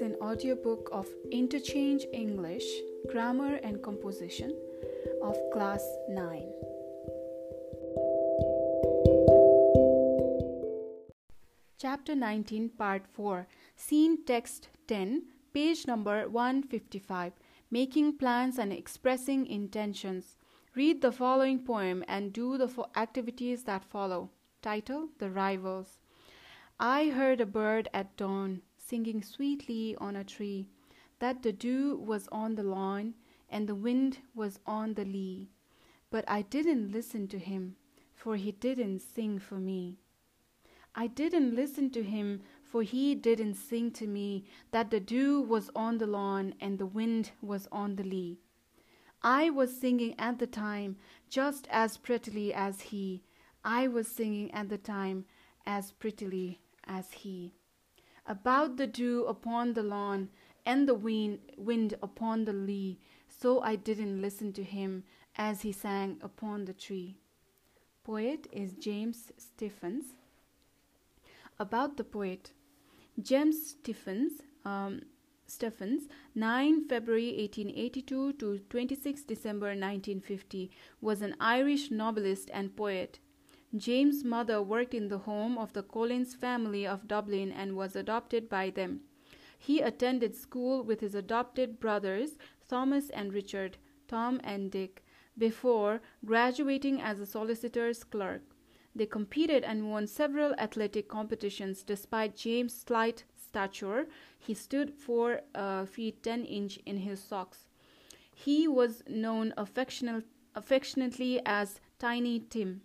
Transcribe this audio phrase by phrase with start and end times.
[0.00, 2.64] an audiobook of Interchange English,
[3.10, 4.56] Grammar and Composition
[5.22, 6.42] of Class 9.
[11.78, 13.46] Chapter 19, Part 4,
[13.76, 17.32] Scene Text 10, page number 155,
[17.70, 20.36] Making Plans and Expressing Intentions.
[20.74, 24.30] Read the following poem and do the fo- activities that follow.
[24.62, 25.98] Title The Rivals.
[26.78, 30.66] I heard a bird at dawn singing sweetly on a tree,
[31.20, 33.14] that the dew was on the lawn
[33.48, 35.48] and the wind was on the lea.
[36.10, 37.76] But I didn't listen to him,
[38.12, 39.98] for he didn't sing for me.
[40.92, 45.70] I didn't listen to him, for he didn't sing to me that the dew was
[45.76, 48.40] on the lawn and the wind was on the lea.
[49.22, 50.96] I was singing at the time
[51.28, 53.22] just as prettily as he.
[53.64, 55.26] I was singing at the time
[55.64, 57.52] as prettily as he
[58.26, 60.28] about the dew upon the lawn
[60.66, 65.04] and the wind, wind upon the lea, so I didn't listen to him
[65.36, 67.16] as he sang upon the tree.
[68.04, 70.14] Poet is James Stephens.
[71.58, 72.52] About the poet,
[73.20, 75.02] James Stephens, um,
[75.46, 83.18] Stephens, 9 February 1882 to 26 December 1950, was an Irish novelist and poet.
[83.76, 88.48] James' mother worked in the home of the Collins family of Dublin and was adopted
[88.48, 89.02] by them.
[89.56, 93.76] He attended school with his adopted brothers, Thomas and Richard,
[94.08, 95.04] Tom and Dick,
[95.38, 98.42] before graduating as a solicitor's clerk.
[98.94, 104.08] They competed and won several athletic competitions despite James' slight stature.
[104.36, 107.68] He stood 4 uh, feet 10 inch in his socks.
[108.34, 112.82] He was known affectionately as Tiny Tim.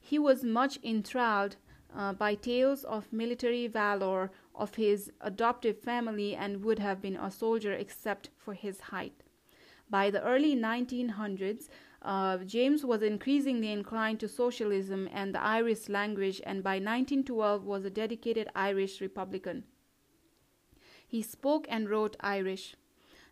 [0.00, 1.56] He was much enthralled
[1.94, 7.30] uh, by tales of military valor of his adoptive family and would have been a
[7.30, 9.22] soldier except for his height.
[9.88, 11.68] By the early 1900s,
[12.02, 17.84] uh, James was increasingly inclined to socialism and the Irish language, and by 1912 was
[17.84, 19.64] a dedicated Irish Republican.
[21.06, 22.76] He spoke and wrote Irish.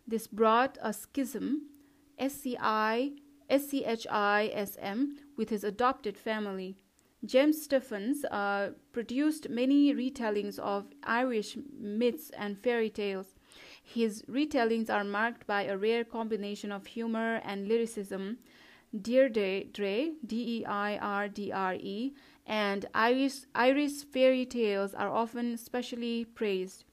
[0.05, 1.69] This brought a schism,
[2.17, 3.13] S-C-I,
[3.49, 6.75] S-C-H-I-S-M, with his adopted family.
[7.25, 13.35] James Stephens uh, produced many retellings of Irish myths and fairy tales.
[13.81, 18.39] His retellings are marked by a rare combination of humor and lyricism.
[19.01, 19.63] Deirdre,
[20.25, 22.13] D-E-I-R-D-R-E,
[22.45, 26.83] and Irish, Irish fairy tales are often specially praised.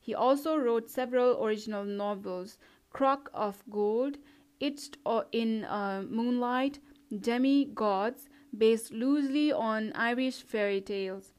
[0.00, 2.58] He also wrote several original novels,
[2.90, 4.18] Crock of Gold,
[4.60, 4.98] Etched
[5.32, 6.78] in uh, Moonlight,
[7.20, 11.32] Demi-Gods, based loosely on Irish fairy tales.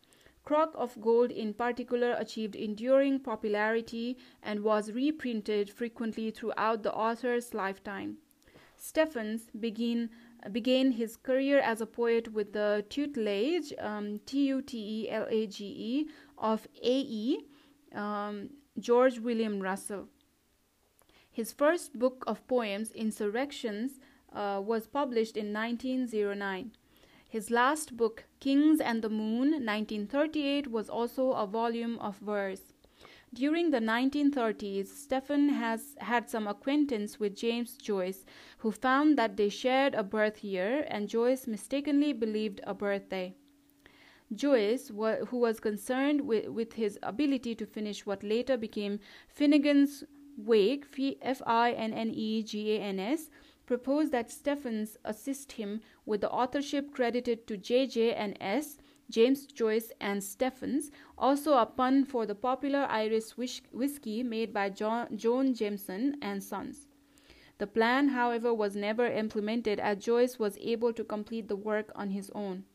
[0.44, 7.54] Crock of Gold, in particular, achieved enduring popularity and was reprinted frequently throughout the author's
[7.54, 8.18] lifetime.
[8.78, 10.10] Stephens began,
[10.52, 15.26] began his career as a poet with the tutelage, um, T U T E L
[15.30, 17.40] A G E, of A.E.
[17.94, 20.10] Um, George William Russell.
[21.32, 24.00] His first book of poems, Insurrections,
[24.36, 26.72] uh, was published in 1909.
[27.28, 32.74] His last book, Kings and the Moon, 1938, was also a volume of verse.
[33.34, 38.26] During the 1930s, Stephen has had some acquaintance with James Joyce,
[38.60, 43.36] who found that they shared a birth year, and Joyce mistakenly believed a birthday.
[44.34, 50.04] Joyce, who was concerned with, with his ability to finish what later became Finnegans
[50.38, 50.86] Wake,
[51.22, 53.30] F I N N E G A N S,
[53.66, 58.14] proposed that Stephens assist him with the authorship credited to J.J.
[58.14, 58.78] and S.,
[59.10, 63.32] James Joyce and Stephens, also a pun for the popular Irish
[63.72, 66.88] whiskey made by John, Joan Jameson and Sons.
[67.58, 72.10] The plan, however, was never implemented as Joyce was able to complete the work on
[72.10, 72.66] his own.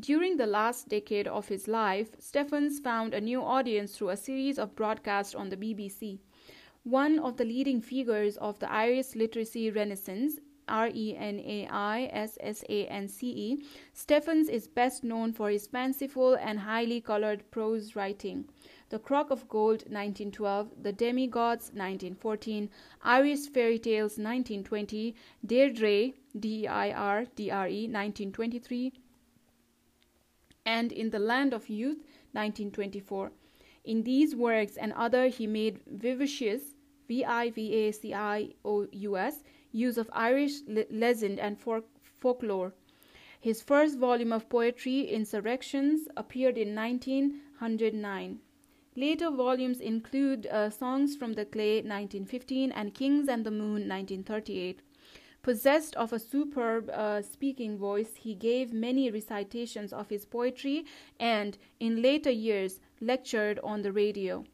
[0.00, 4.58] During the last decade of his life, Stephens found a new audience through a series
[4.58, 6.20] of broadcasts on the BBC.
[6.84, 12.04] One of the leading figures of the Irish literacy renaissance, R E N A I
[12.12, 17.02] S S A N C E, Stephens is best known for his fanciful and highly
[17.02, 18.48] colored prose writing.
[18.88, 22.70] The Crock of Gold, 1912, The Demi-Gods, 1914,
[23.02, 28.92] Irish Fairy Tales, 1920, Deirdre, D E I R D R E, 1923,
[30.64, 31.98] and In the Land of Youth,
[32.32, 33.32] 1924.
[33.84, 36.74] In these works and other, he made vivacious,
[37.08, 39.42] V I V A C I O U S,
[39.72, 42.74] use of Irish le- legend and folk- folklore.
[43.40, 48.40] His first volume of poetry, Insurrections, appeared in 1909.
[48.96, 54.82] Later volumes include uh, Songs from the Clay 1915 and Kings and the Moon 1938.
[55.42, 60.84] Possessed of a superb uh, speaking voice, he gave many recitations of his poetry
[61.18, 64.44] and, in later years, lectured on the radio.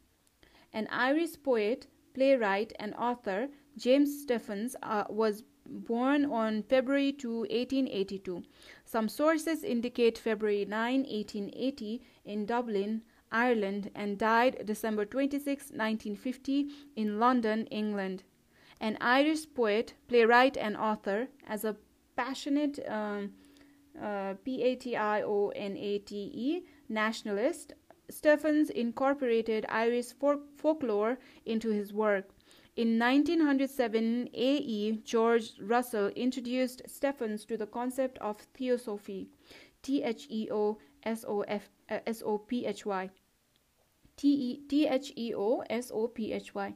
[0.73, 3.47] An Irish poet, playwright, and author,
[3.77, 8.43] James Stephens uh, was born on February 2, 1882.
[8.85, 13.01] Some sources indicate February 9, 1880, in Dublin,
[13.31, 18.23] Ireland, and died December 26, 1950, in London, England
[18.79, 21.75] an Irish poet, playwright, and author, as a
[22.15, 23.31] passionate um,
[24.01, 27.73] uh, P A T I O N A T E nationalist,
[28.09, 32.29] Stephens incorporated Irish folk- folklore into his work.
[32.75, 35.01] In 1907, A.E.
[35.03, 39.29] George Russell introduced Stephens to the concept of theosophy,
[39.81, 43.09] T H E O S O F uh, S O P H Y.
[44.15, 46.75] T H E O S O P H Y.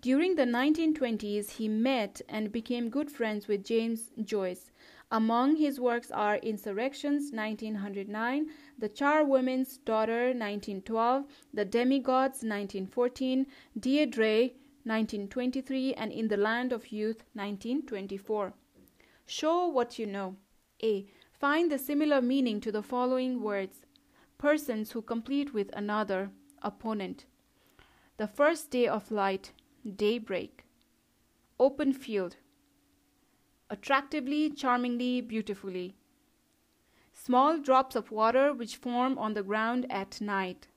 [0.00, 4.70] During the 1920s, he met and became good friends with James Joyce.
[5.10, 13.44] Among his works are Insurrections 1909, The Charwoman's Daughter 1912, The Demigods 1914,
[13.76, 14.50] Deirdre
[14.84, 18.52] 1923, and In the Land of Youth 1924.
[19.26, 20.36] Show what you know.
[20.80, 21.06] A.
[21.32, 23.80] Find the similar meaning to the following words
[24.38, 26.30] persons who complete with another,
[26.62, 27.24] opponent.
[28.16, 29.50] The first day of light,
[29.96, 30.64] daybreak,
[31.58, 32.36] open field,
[33.68, 35.96] attractively, charmingly, beautifully,
[37.24, 40.68] small drops of water which form on the ground at night,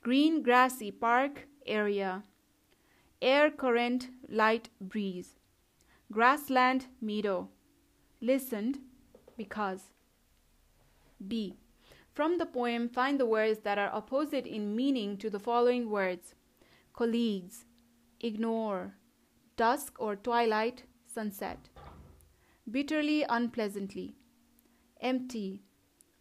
[0.00, 2.22] green grassy park area,
[3.20, 5.34] air current, light breeze,
[6.12, 7.48] grassland meadow,
[8.20, 8.78] listened
[9.36, 9.90] because.
[11.26, 11.56] B.
[12.12, 16.34] From the poem, find the words that are opposite in meaning to the following words.
[16.92, 17.64] Colleagues,
[18.20, 18.94] ignore,
[19.56, 21.68] dusk or twilight, sunset,
[22.70, 24.16] bitterly, unpleasantly,
[25.00, 25.62] empty,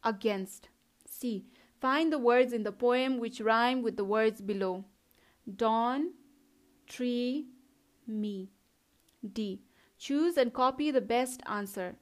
[0.04, 0.70] against.
[1.06, 1.46] C.
[1.80, 4.86] Find the words in the poem which rhyme with the words below
[5.56, 6.12] dawn,
[6.88, 7.48] tree,
[8.08, 8.50] me.
[9.34, 9.62] D.
[9.98, 11.96] Choose and copy the best answer.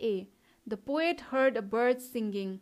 [0.00, 0.28] A.
[0.66, 2.60] The poet heard a bird singing.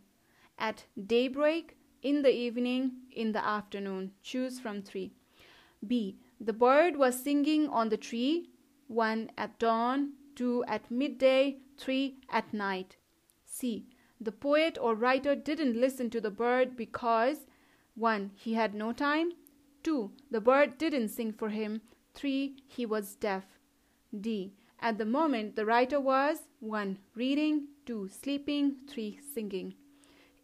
[0.57, 4.11] At daybreak, in the evening, in the afternoon.
[4.23, 5.13] Choose from three.
[5.85, 6.17] B.
[6.39, 8.49] The bird was singing on the tree,
[8.87, 12.95] one at dawn, two at midday, three at night.
[13.59, 13.85] C.
[14.21, 17.45] The poet or writer didn't listen to the bird because
[17.95, 18.31] 1.
[18.35, 19.33] He had no time.
[19.83, 20.11] 2.
[20.31, 21.81] The bird didn't sing for him.
[22.13, 22.55] 3.
[22.67, 23.43] He was deaf.
[24.17, 24.53] D.
[24.79, 26.99] At the moment, the writer was 1.
[27.15, 28.07] Reading, 2.
[28.07, 29.19] Sleeping, 3.
[29.33, 29.73] Singing.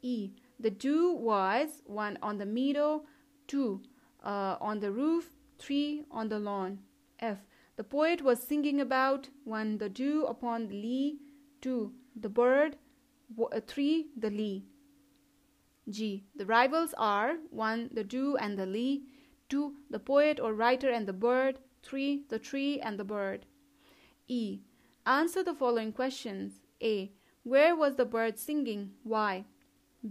[0.02, 0.32] E.
[0.60, 2.18] The dew was 1.
[2.22, 3.06] On the meadow,
[3.48, 3.82] 2.
[4.24, 5.30] Uh, on the roof,
[5.60, 6.04] 3.
[6.12, 6.80] On the lawn.
[7.20, 7.40] F.
[7.78, 9.78] The poet was singing about 1.
[9.78, 11.20] The dew upon the lea,
[11.62, 11.94] 2.
[12.16, 12.78] The bird,
[13.38, 14.08] Uh, 3.
[14.18, 14.66] The lea.
[15.90, 16.26] G.
[16.36, 17.90] The rivals are 1.
[17.94, 19.04] The dew and the lea,
[19.50, 19.74] 2.
[19.90, 22.24] The poet or writer and the bird, 3.
[22.30, 23.46] The tree and the bird.
[24.28, 24.62] E.
[25.06, 26.62] Answer the following questions.
[26.82, 27.12] A.
[27.44, 28.94] Where was the bird singing?
[29.04, 29.46] Why?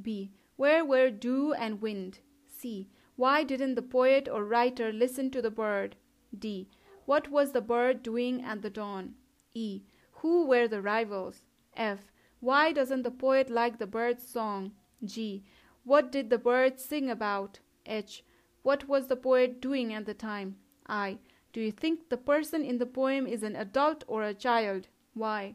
[0.02, 0.30] B.
[0.56, 2.20] Where were dew and wind?
[2.46, 2.88] C.
[3.16, 5.96] Why didn't the poet or writer listen to the bird?
[6.36, 6.68] D.
[7.06, 9.14] What was the bird doing at the dawn?
[9.52, 9.82] E.
[10.22, 11.42] Who were the rivals?
[11.76, 12.12] F.
[12.44, 14.72] Why doesn't the poet like the bird's song?
[15.02, 15.44] G.
[15.82, 17.60] What did the bird sing about?
[17.86, 18.22] H.
[18.62, 20.56] What was the poet doing at the time?
[20.86, 21.20] I.
[21.54, 24.88] Do you think the person in the poem is an adult or a child?
[25.14, 25.54] Y.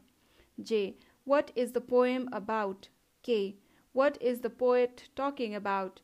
[0.63, 0.98] J.
[1.25, 2.89] What is the poem about?
[3.22, 3.58] K.
[3.93, 6.01] What is the poet talking about?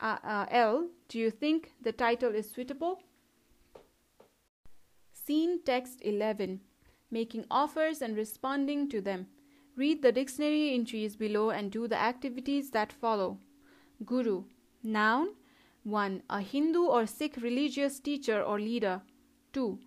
[0.00, 0.88] Uh, uh, L.
[1.08, 3.02] Do you think the title is suitable?
[5.12, 6.62] Scene text 11.
[7.10, 9.26] Making offers and responding to them.
[9.74, 13.38] Read the dictionary entries below and do the activities that follow.
[14.04, 14.44] Guru.
[14.82, 15.34] Noun.
[15.84, 16.22] 1.
[16.30, 19.00] A Hindu or Sikh religious teacher or leader.
[19.52, 19.78] 2.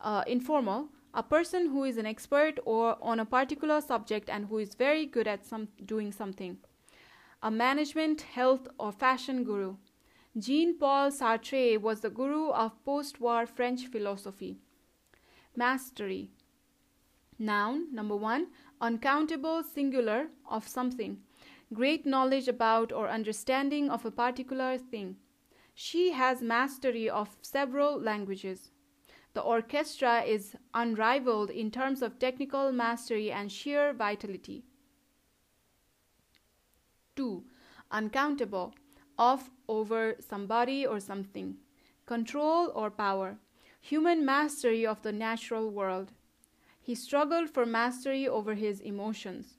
[0.00, 0.88] Uh, informal.
[1.14, 5.06] A person who is an expert or on a particular subject and who is very
[5.06, 6.58] good at some doing something
[7.40, 9.76] a management, health, or fashion guru.
[10.36, 14.58] Jean Paul Sartre was the guru of post war French philosophy.
[15.56, 16.30] Mastery.
[17.38, 18.48] Noun number one,
[18.80, 21.18] uncountable singular of something.
[21.72, 25.16] Great knowledge about or understanding of a particular thing.
[25.74, 28.70] She has mastery of several languages.
[29.34, 34.64] The orchestra is unrivaled in terms of technical mastery and sheer vitality.
[37.16, 37.44] 2.
[37.90, 38.74] Uncountable.
[39.18, 41.56] of over somebody or something,
[42.06, 43.38] control or power,
[43.80, 46.12] human mastery of the natural world.
[46.88, 49.58] He struggled for mastery over his emotions.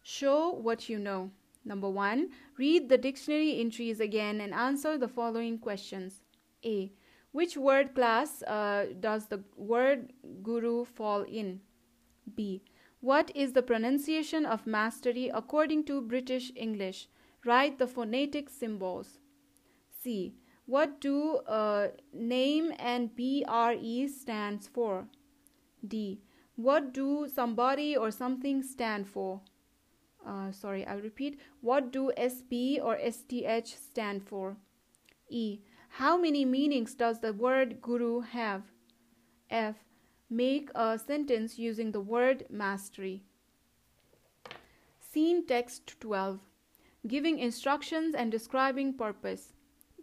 [0.00, 1.32] Show what you know.
[1.64, 6.22] Number one, read the dictionary entries again and answer the following questions.
[6.64, 6.92] A.
[7.32, 10.12] Which word class uh, does the word
[10.44, 11.62] guru fall in?
[12.36, 12.62] B.
[13.00, 17.08] What is the pronunciation of mastery according to British English?
[17.44, 19.18] Write the phonetic symbols.
[20.00, 20.36] C.
[20.66, 25.08] What do uh, name and BRE stands for?
[25.84, 26.20] D.
[26.56, 29.40] What do somebody or something stand for?
[30.26, 31.40] Uh, sorry, I'll repeat.
[31.60, 34.56] What do SP or STH stand for?
[35.28, 35.60] E.
[35.88, 38.62] How many meanings does the word guru have?
[39.50, 39.76] F.
[40.30, 43.22] Make a sentence using the word mastery.
[44.98, 46.40] Scene text 12.
[47.06, 49.52] Giving instructions and describing purpose.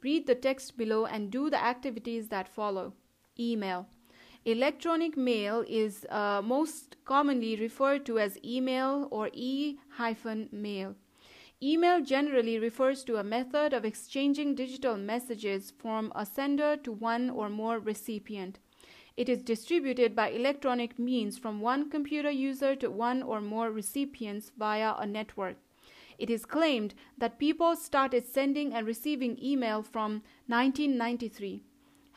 [0.04, 2.94] Read the text below and do the activities that follow.
[3.40, 3.88] Email.
[4.46, 10.96] Electronic mail is uh, most commonly referred to as email or e-mail.
[11.62, 17.30] Email generally refers to a method of exchanging digital messages from a sender to one
[17.30, 18.60] or more recipient.
[19.18, 24.54] It is distributed by electronic means from one computer user to one or more recipients
[24.58, 25.58] via a network.
[26.18, 31.62] It is claimed that people started sending and receiving email from 1993.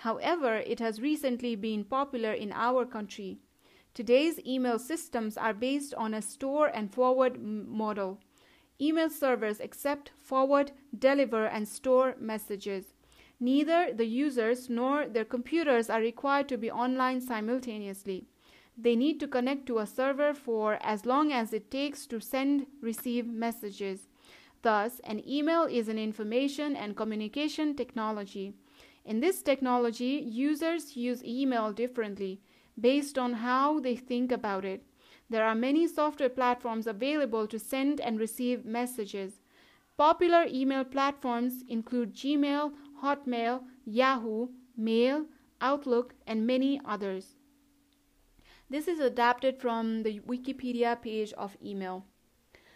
[0.03, 3.39] However, it has recently been popular in our country.
[3.95, 8.19] Today's email systems are based on a store and forward model.
[8.81, 12.95] Email servers accept, forward, deliver, and store messages.
[13.39, 18.27] Neither the users nor their computers are required to be online simultaneously.
[18.77, 22.67] They need to connect to a server for as long as it takes to send
[22.81, 24.09] receive messages.
[24.63, 28.55] Thus, an email is an information and communication technology.
[29.05, 32.41] In this technology, users use email differently
[32.81, 34.85] based on how they think about it.
[35.29, 39.41] There are many software platforms available to send and receive messages.
[39.97, 45.27] Popular email platforms include Gmail, Hotmail, Yahoo, Mail,
[45.61, 47.37] Outlook, and many others.
[48.71, 52.07] This is adapted from the Wikipedia page of email.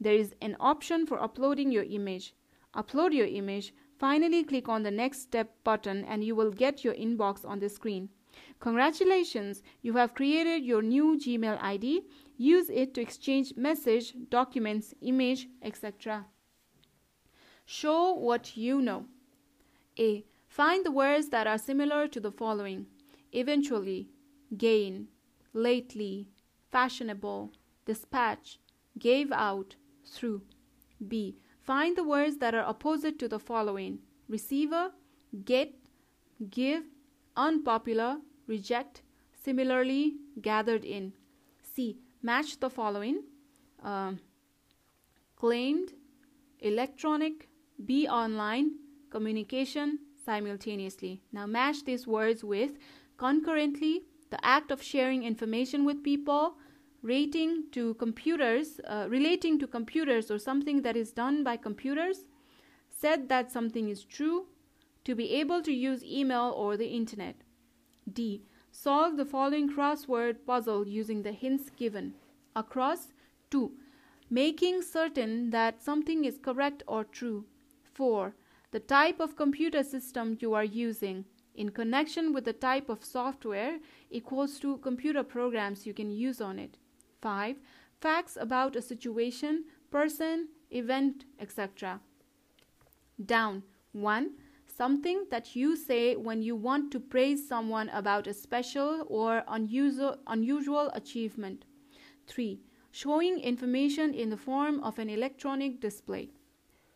[0.00, 2.34] There is an option for uploading your image.
[2.74, 3.72] Upload your image.
[4.00, 7.68] Finally, click on the Next Step button and you will get your inbox on the
[7.68, 8.08] screen.
[8.60, 12.02] Congratulations, you have created your new Gmail ID.
[12.36, 16.26] Use it to exchange message, documents, image, etc.
[17.64, 19.06] Show what you know.
[19.98, 20.24] A.
[20.46, 22.86] Find the words that are similar to the following
[23.32, 24.10] eventually,
[24.56, 25.08] gain,
[25.52, 26.28] lately,
[26.70, 27.52] fashionable,
[27.86, 28.58] dispatch,
[28.98, 30.42] gave out, through.
[31.06, 31.36] B.
[31.60, 34.92] Find the words that are opposite to the following receiver,
[35.44, 35.74] get,
[36.50, 36.84] give,
[37.36, 41.12] unpopular, reject, similarly gathered in.
[41.62, 41.98] C.
[42.22, 43.22] Match the following
[43.82, 44.12] uh,
[45.36, 45.92] claimed,
[46.60, 47.48] electronic,
[47.84, 48.72] be online,
[49.10, 51.20] communication, simultaneously.
[51.32, 52.72] Now match these words with
[53.16, 56.54] concurrently, the act of sharing information with people,
[57.02, 62.24] rating to computers, uh, relating to computers or something that is done by computers,
[62.88, 64.46] said that something is true,
[65.04, 67.36] to be able to use email or the internet.
[68.10, 68.42] D.
[68.70, 72.14] Solve the following crossword puzzle using the hints given.
[72.56, 73.08] Across
[73.50, 73.72] 2.
[74.30, 77.44] Making certain that something is correct or true.
[77.92, 78.34] 4.
[78.70, 83.78] The type of computer system you are using in connection with the type of software
[84.10, 86.78] equals to computer programs you can use on it.
[87.20, 87.56] 5.
[88.00, 92.00] Facts about a situation, person, event, etc.
[93.24, 93.62] Down.
[93.92, 94.30] 1.
[94.74, 100.16] Something that you say when you want to praise someone about a special or unusual,
[100.26, 101.66] unusual achievement.
[102.26, 102.58] 3.
[102.90, 106.30] Showing information in the form of an electronic display.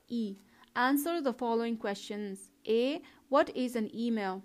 [0.09, 0.37] E.
[0.75, 2.49] Answer the following questions.
[2.67, 3.03] A.
[3.29, 4.43] What is an email?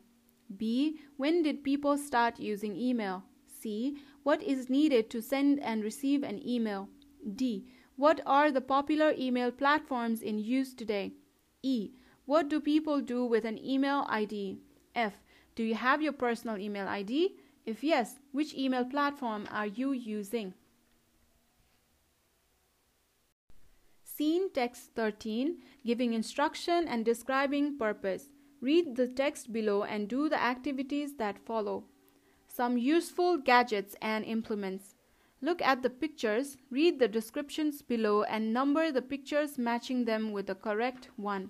[0.58, 1.00] B.
[1.16, 3.24] When did people start using email?
[3.48, 3.96] C.
[4.24, 6.90] What is needed to send and receive an email?
[7.38, 7.66] D.
[7.96, 11.14] What are the popular email platforms in use today?
[11.64, 11.92] E.
[12.32, 14.58] What do people do with an email ID?
[14.96, 15.16] F.
[15.54, 17.36] Do you have your personal email ID?
[17.66, 20.54] If yes, which email platform are you using?
[24.06, 28.30] Scene text 13 giving instruction and describing purpose.
[28.62, 31.84] Read the text below and do the activities that follow.
[32.48, 34.96] Some useful gadgets and implements.
[35.42, 40.48] Look at the pictures, read the descriptions below, and number the pictures matching them with
[40.48, 41.50] the correct one.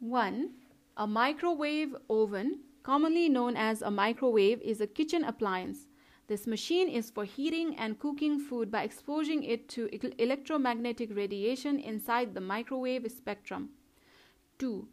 [0.00, 0.50] 1.
[0.96, 5.88] A microwave oven, commonly known as a microwave, is a kitchen appliance.
[6.28, 9.88] This machine is for heating and cooking food by exposing it to
[10.22, 13.70] electromagnetic radiation inside the microwave spectrum.
[14.58, 14.86] 2.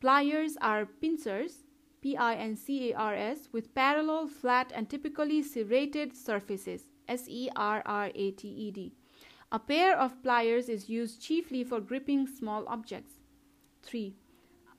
[0.00, 1.64] Pliers are pincers,
[2.00, 7.28] P I N C A R S, with parallel, flat, and typically serrated surfaces, S
[7.28, 8.92] E R R A T E D.
[9.52, 13.12] A pair of pliers is used chiefly for gripping small objects.
[13.84, 14.16] 3.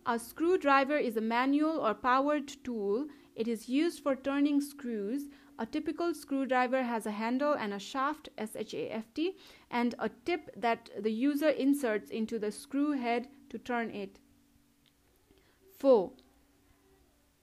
[0.06, 3.08] A screwdriver is a manual or powered tool.
[3.36, 5.30] It is used for turning screws
[5.60, 9.36] a typical screwdriver has a handle and a shaft, S H A F T,
[9.70, 14.20] and a tip that the user inserts into the screw head to turn it.
[15.78, 16.12] 4.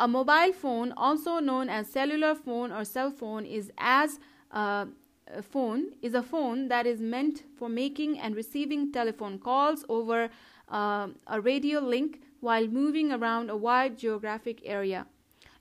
[0.01, 4.19] A mobile phone, also known as cellular phone or cell phone, is as
[4.51, 4.87] uh,
[5.29, 10.31] a phone is a phone that is meant for making and receiving telephone calls over
[10.71, 15.07] uh, a radio link while moving around a wide geographic area.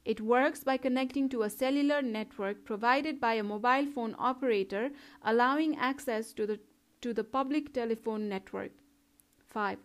[0.06, 4.92] It works by connecting to a cellular network provided by a mobile phone operator,
[5.24, 6.60] allowing access to the,
[7.02, 8.72] to the public telephone network.
[9.48, 9.80] 5.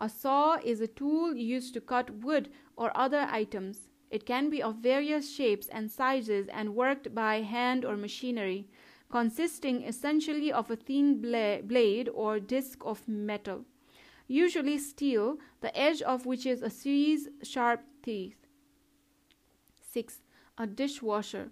[0.00, 3.90] A saw is a tool used to cut wood or other items.
[4.10, 8.66] It can be of various shapes and sizes and worked by hand or machinery,
[9.08, 13.66] consisting essentially of a thin bla- blade or disc of metal,
[14.30, 18.46] usually steel, the edge of which is a series sharp teeth.
[19.92, 20.20] 6.
[20.56, 21.50] A dishwasher.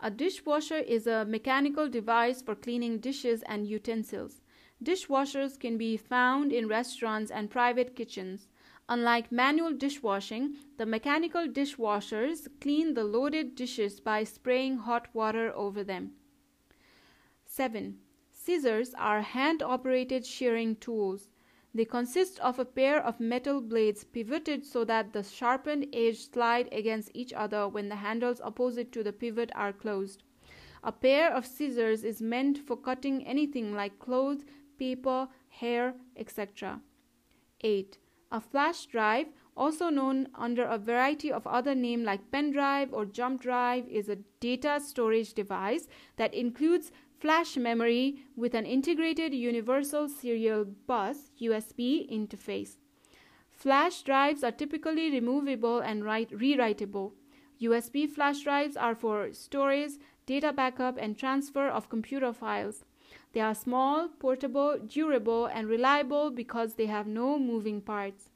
[0.00, 4.42] A dishwasher is a mechanical device for cleaning dishes and utensils.
[4.82, 8.48] Dishwashers can be found in restaurants and private kitchens.
[8.86, 15.82] Unlike manual dishwashing, the mechanical dishwashers clean the loaded dishes by spraying hot water over
[15.82, 16.12] them.
[17.46, 17.96] 7.
[18.30, 21.30] Scissors are hand operated shearing tools.
[21.74, 26.68] They consist of a pair of metal blades pivoted so that the sharpened edges slide
[26.70, 30.22] against each other when the handles opposite to the pivot are closed.
[30.84, 34.44] A pair of scissors is meant for cutting anything like clothes,
[34.78, 36.80] paper, hair, etc.
[37.62, 37.98] 8.
[38.30, 43.04] A flash drive, also known under a variety of other names like pen drive or
[43.04, 46.92] jump drive, is a data storage device that includes
[47.24, 52.76] flash memory with an integrated Universal Serial Bus USB interface.
[53.50, 57.14] Flash drives are typically removable and write- rewritable.
[57.62, 59.92] USB flash drives are for storage,
[60.26, 62.84] data backup, and transfer of computer files.
[63.32, 68.28] They are small, portable, durable, and reliable because they have no moving parts.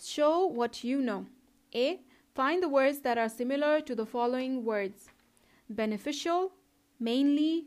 [0.00, 1.26] Show what you know.
[1.74, 2.02] A.
[2.36, 5.08] Find the words that are similar to the following words
[5.68, 6.52] beneficial,
[6.98, 7.66] mainly,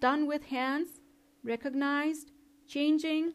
[0.00, 1.00] done with hands,
[1.42, 2.30] recognized,
[2.66, 3.34] changing,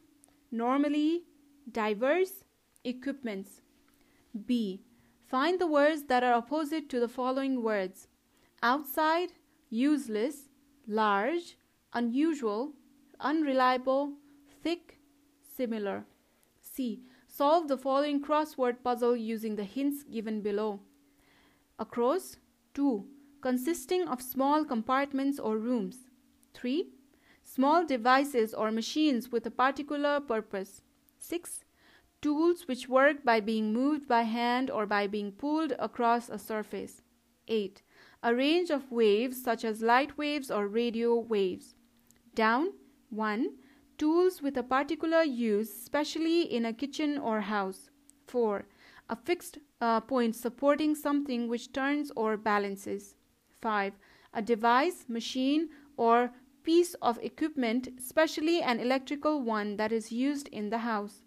[0.51, 1.23] normally,
[1.71, 2.43] diverse,
[2.83, 3.61] equipments.
[4.45, 4.81] B.
[5.25, 8.07] Find the words that are opposite to the following words
[8.63, 9.33] outside,
[9.69, 10.49] useless,
[10.87, 11.57] large,
[11.93, 12.73] unusual,
[13.19, 14.13] unreliable,
[14.63, 14.99] thick,
[15.55, 16.05] similar.
[16.61, 17.01] C.
[17.27, 20.79] Solve the following crossword puzzle using the hints given below.
[21.77, 22.37] Across,
[22.73, 23.05] 2
[23.47, 26.09] consisting of small compartments or rooms.
[26.53, 26.89] 3.
[27.45, 30.81] Small devices or machines with a particular purpose.
[31.19, 31.63] 6.
[32.21, 37.03] Tools which work by being moved by hand or by being pulled across a surface.
[37.47, 37.81] 8.
[38.21, 41.73] A range of waves such as light waves or radio waves.
[42.35, 42.73] Down
[43.11, 43.51] 1.
[43.97, 47.89] Tools with a particular use, especially in a kitchen or house.
[48.25, 48.65] 4.
[49.09, 53.15] A fixed uh, point supporting something which turns or balances.
[53.61, 53.93] 5.
[54.33, 56.31] A device, machine, or
[56.63, 61.23] piece of equipment, especially an electrical one that is used in the house.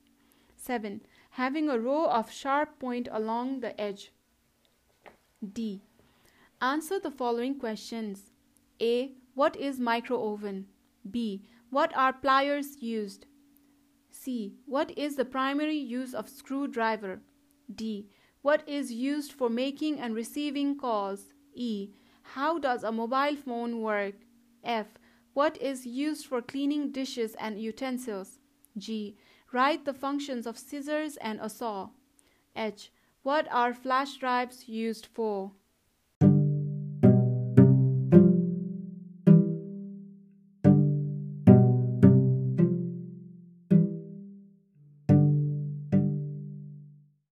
[0.57, 1.01] 7.
[1.31, 4.12] Having a row of sharp point along the edge.
[5.53, 5.83] D.
[6.61, 8.33] Answer the following questions.
[8.83, 9.12] A.
[9.35, 10.66] What is micro oven?
[11.11, 11.43] B.
[11.71, 13.27] What are pliers used?
[14.11, 14.57] C.
[14.66, 17.21] What is the primary use of screwdriver?
[17.75, 18.09] D.
[18.43, 21.33] What is used for making and receiving calls?
[21.55, 21.90] E.
[22.35, 24.14] How does a mobile phone work?
[24.62, 24.87] F.
[25.35, 28.38] What is used for cleaning dishes and utensils?
[28.79, 29.16] G.
[29.53, 31.88] Write the functions of scissors and a saw.
[32.55, 32.93] H.
[33.25, 35.51] What are flash drives used for?